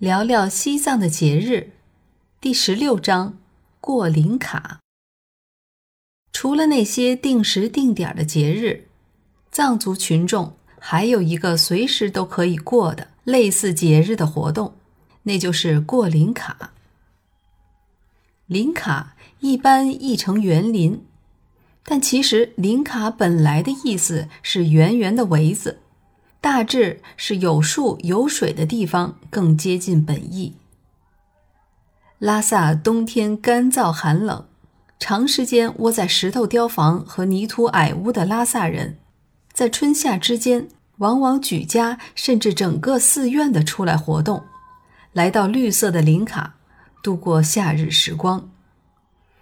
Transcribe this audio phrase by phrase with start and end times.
[0.00, 1.72] 聊聊西藏的节日，
[2.40, 3.38] 第十六章
[3.82, 4.80] 过林卡。
[6.32, 8.88] 除了那些定时定点的节日，
[9.52, 14.74] 藏族群众还有一个随时都可以过的类似节日的活动，
[15.24, 16.72] 那就是过林卡。
[18.46, 21.04] 林卡一般译成园林，
[21.84, 25.80] 但其实林卡本来的意思是圆圆的围子。
[26.40, 30.56] 大致是有树有水的地方更接近本意。
[32.18, 34.46] 拉萨冬天干燥寒冷，
[34.98, 38.98] 长时间窝在石头雕房和泥土矮屋的拉萨人，
[39.52, 44.44] 在春夏之间，往往举家甚至整个寺院的出来活动，
[45.12, 46.54] 来到绿色的林卡，
[47.02, 48.50] 度过夏日时光。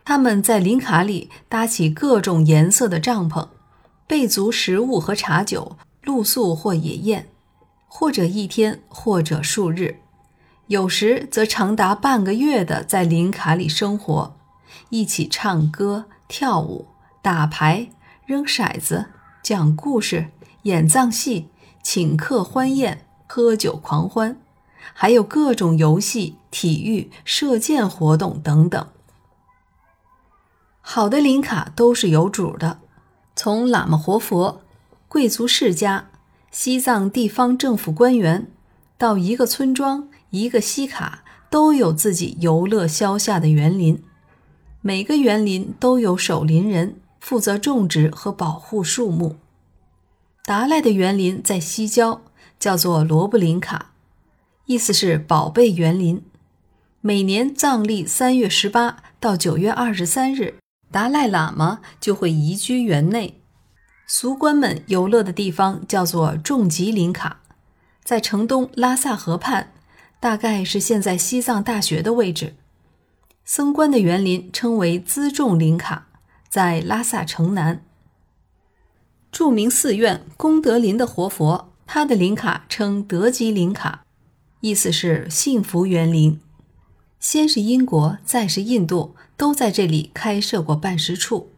[0.04, 3.48] 他们在林卡里搭起各种颜色的帐篷，
[4.06, 5.76] 备足食物和茶酒。
[6.08, 7.28] 露宿或野宴，
[7.86, 10.00] 或者一天，或者数日，
[10.68, 14.34] 有时则长达半个月的在林卡里生活，
[14.88, 16.86] 一起唱歌、跳舞、
[17.20, 17.90] 打牌、
[18.24, 19.08] 扔骰子、
[19.42, 20.30] 讲故事、
[20.62, 21.50] 演藏戏、
[21.82, 24.40] 请客欢宴、喝酒狂欢，
[24.94, 28.88] 还有各种游戏、体育、射箭活动等等。
[30.80, 32.78] 好的林卡都是有主的，
[33.36, 34.62] 从喇嘛活佛。
[35.08, 36.10] 贵族世家、
[36.50, 38.50] 西藏地方政府官员，
[38.98, 44.02] 到一个村庄、一个西卡，都有自己游乐消夏的园林。
[44.82, 49.36] 每个园林都有守林人，负责种植和保护树木。
[50.44, 52.20] 达赖的园林在西郊，
[52.58, 53.92] 叫做罗布林卡，
[54.66, 56.22] 意思是宝贝园林。
[57.00, 60.58] 每年藏历三月十八到九月二十三日，
[60.92, 63.40] 达赖喇嘛就会移居园内。
[64.10, 67.42] 俗官们游乐的地方叫做众吉林卡，
[68.02, 69.70] 在城东拉萨河畔，
[70.18, 72.54] 大概是现在西藏大学的位置。
[73.44, 76.06] 僧官的园林称为资众林卡，
[76.48, 77.84] 在拉萨城南。
[79.30, 84.06] 著名寺院功德林的活佛，他的林卡称德吉林卡，
[84.62, 86.40] 意思是幸福园林。
[87.20, 91.50] 先是英国，再是印度，都在这里开设过办事处。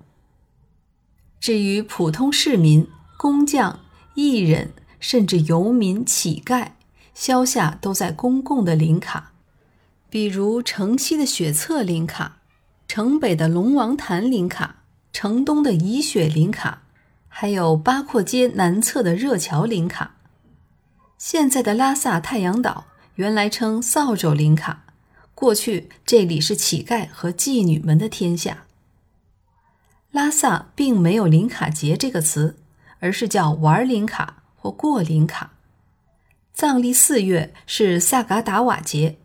[1.41, 2.87] 至于普通市民、
[3.17, 3.81] 工匠、
[4.15, 6.73] 艺人，甚至游民、乞丐，
[7.15, 9.33] 消夏都在公共的林卡，
[10.11, 12.37] 比如城西的雪测林卡、
[12.87, 14.83] 城北的龙王潭林卡、
[15.15, 16.83] 城东的宜雪林卡，
[17.27, 20.17] 还有八廓街南侧的热桥林卡。
[21.17, 22.85] 现在的拉萨太阳岛
[23.15, 24.85] 原来称扫帚林卡，
[25.35, 28.65] 过去这里是乞丐和妓女们的天下。
[30.11, 32.57] 拉萨并没有“林卡节”这个词，
[32.99, 35.53] 而是叫“玩林卡”或“过林卡”。
[36.53, 39.19] 藏历四月是萨嘎达瓦节，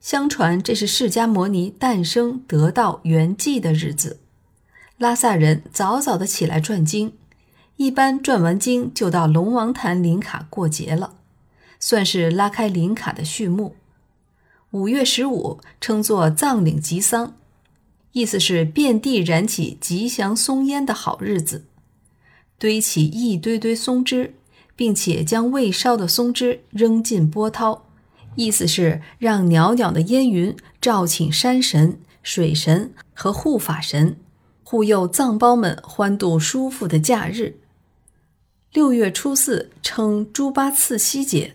[0.00, 4.20] 相传这是释迦牟尼诞生、得道圆寂的日子。
[4.96, 7.12] 拉萨人早早的起来转经，
[7.76, 11.16] 一般转完经就到龙王潭林卡过节了，
[11.78, 13.76] 算是拉开林卡的序幕。
[14.70, 17.34] 五月十五称作藏岭吉桑。
[18.12, 21.64] 意思是遍地燃起吉祥松烟的好日子，
[22.58, 24.34] 堆起一堆堆松枝，
[24.76, 27.86] 并且将未烧的松枝扔进波涛，
[28.36, 34.16] 意思是让袅袅的烟云照请山神、水神和护法神，
[34.62, 37.56] 护佑藏胞们欢度舒服的假日。
[38.72, 41.54] 六月初四称猪八次西节。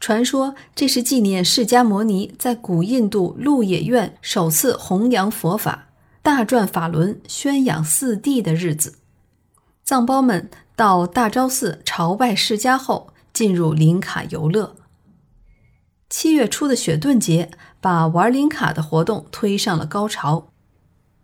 [0.00, 5.88] 传说这是纪念释迦牟尼在古印度鹿野苑首次弘扬佛法、
[6.22, 8.94] 大转法轮、宣扬四谛的日子。
[9.84, 14.76] 藏胞们到大昭寺朝拜释迦后，进入林卡游乐。
[16.08, 17.50] 七月初的雪顿节
[17.80, 20.50] 把玩林卡的活动推上了高潮。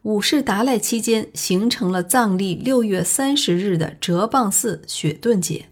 [0.03, 5.71] 五世达赖期间，形成了藏历六月三十日的哲蚌寺雪顿节。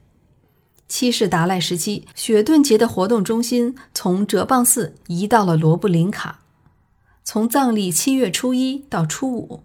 [0.94, 6.40] 七世达赖时期，雪顿节的活动中心从哲蚌寺移到了罗布林卡。
[7.24, 9.62] 从藏历七月初一到初五，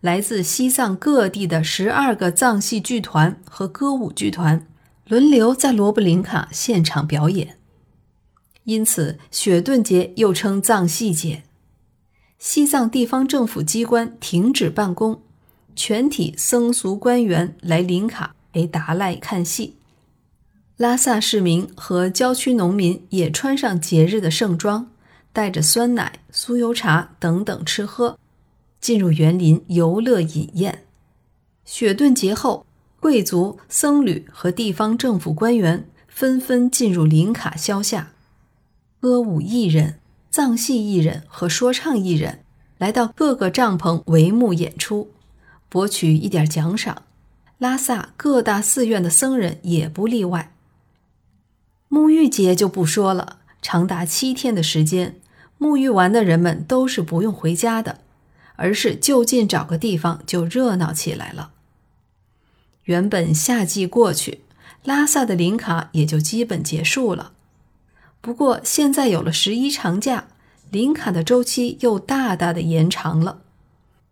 [0.00, 4.66] 来自西藏各地的十二个藏戏剧团和歌舞剧团
[5.06, 7.56] 轮流在罗布林卡现场表演，
[8.64, 11.44] 因此雪顿节又称藏戏节。
[12.40, 15.22] 西藏地方政府机关停止办公，
[15.76, 19.76] 全体僧俗官员来林卡陪达赖看戏。
[20.76, 24.90] 拉萨市民和郊区农民也穿上节日的盛装，
[25.32, 28.18] 带着酸奶、酥油茶等等吃喝，
[28.80, 30.82] 进入园林游乐饮宴。
[31.64, 32.66] 雪顿节后，
[32.98, 38.10] 贵族、僧侣和地方政府官员纷纷进入林卡消夏。
[38.98, 42.40] 歌舞艺人、藏戏艺人和说唱艺人
[42.78, 45.12] 来到各个帐篷帷幕演出，
[45.68, 47.02] 博取一点奖赏。
[47.58, 50.50] 拉萨各大寺院的僧人也不例外。
[51.94, 55.14] 沐浴节就不说了，长达七天的时间，
[55.60, 58.00] 沐浴完的人们都是不用回家的，
[58.56, 61.52] 而是就近找个地方就热闹起来了。
[62.86, 64.40] 原本夏季过去，
[64.82, 67.30] 拉萨的林卡也就基本结束了。
[68.20, 70.26] 不过现在有了十一长假，
[70.72, 73.42] 林卡的周期又大大的延长了，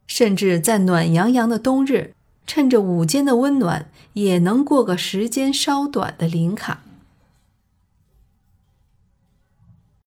[0.06, 2.14] 甚至在暖洋洋的冬日，
[2.46, 6.84] 趁着午间的温暖，也能过个时间稍短的林卡。